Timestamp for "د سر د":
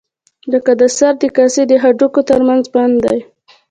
0.81-1.23